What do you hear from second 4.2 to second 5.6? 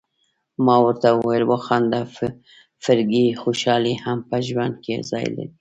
په ژوند کي ځای لري.